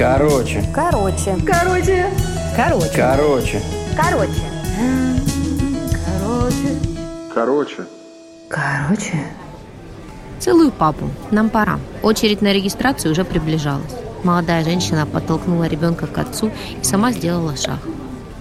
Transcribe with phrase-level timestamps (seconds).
[0.00, 0.64] Короче.
[0.74, 1.36] Короче.
[1.46, 2.06] Короче.
[2.56, 2.90] Короче.
[2.96, 3.62] Короче.
[3.94, 4.32] Короче.
[6.06, 6.78] Короче.
[7.34, 7.86] Короче.
[8.48, 9.24] Короче.
[10.38, 11.10] Целую папу.
[11.30, 11.78] Нам пора.
[12.02, 13.94] Очередь на регистрацию уже приближалась.
[14.24, 17.80] Молодая женщина подтолкнула ребенка к отцу и сама сделала шаг.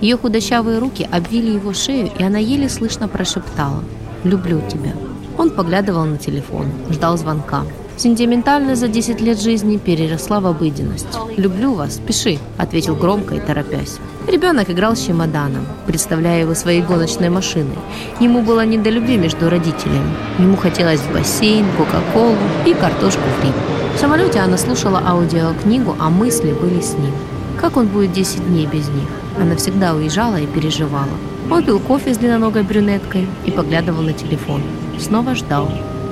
[0.00, 3.82] Ее худощавые руки обвили его шею, и она еле слышно прошептала
[4.22, 4.92] «Люблю тебя».
[5.36, 7.64] Он поглядывал на телефон, ждал звонка.
[7.96, 11.06] Сентиментальность за 10 лет жизни переросла в обыденность.
[11.36, 13.98] «Люблю вас, пиши»,— ответил громко и торопясь.
[14.26, 17.78] Ребенок играл с чемоданом, представляя его своей гоночной машиной.
[18.20, 20.14] Ему было не до любви между родителями.
[20.38, 23.50] Ему хотелось в бассейн, кока-колу и картошку фри.
[23.94, 27.12] В самолете она слушала аудиокнигу, а мысли были с ним.
[27.60, 29.08] Как он будет 10 дней без них?
[29.38, 31.08] Она всегда уезжала и переживала.
[31.50, 34.62] Он пил кофе с длинноногой брюнеткой и поглядывал на телефон.
[34.98, 35.68] Снова ждал.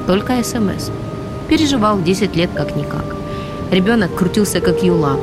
[0.06, 0.91] Только СМС.
[1.48, 3.16] Переживал 10 лет как-никак.
[3.70, 5.16] Ребенок крутился как юла.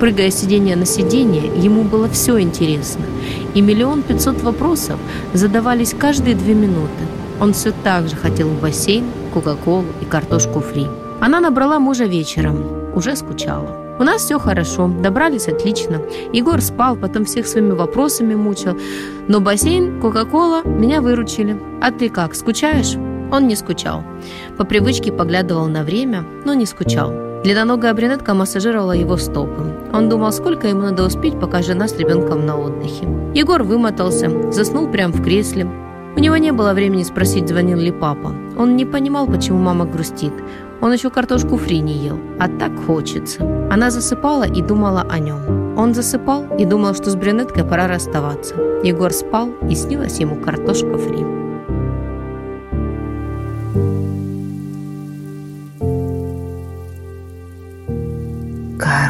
[0.00, 3.04] Прыгая с сиденья на сиденье, ему было все интересно.
[3.54, 5.00] И миллион пятьсот вопросов
[5.34, 7.04] задавались каждые две минуты.
[7.40, 10.86] Он все так же хотел в бассейн, кока-колу и картошку фри.
[11.20, 12.64] Она набрала мужа вечером.
[12.94, 13.76] Уже скучала.
[13.98, 16.00] У нас все хорошо, добрались отлично.
[16.32, 18.78] Егор спал, потом всех своими вопросами мучил.
[19.26, 21.60] Но бассейн, кока-кола меня выручили.
[21.80, 22.96] А ты как, скучаешь?
[23.30, 24.02] Он не скучал.
[24.56, 27.12] По привычке поглядывал на время, но не скучал.
[27.44, 29.62] Длинноногая брюнетка массажировала его стопы.
[29.92, 33.06] Он думал, сколько ему надо успеть, пока жена с ребенком на отдыхе.
[33.34, 35.66] Егор вымотался, заснул прямо в кресле.
[36.16, 38.32] У него не было времени спросить, звонил ли папа.
[38.58, 40.32] Он не понимал, почему мама грустит.
[40.80, 43.42] Он еще картошку фри не ел, а так хочется.
[43.70, 45.76] Она засыпала и думала о нем.
[45.78, 48.56] Он засыпал и думал, что с брюнеткой пора расставаться.
[48.82, 51.47] Егор спал и снилась ему картошка фри.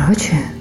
[0.08, 0.57] 而且。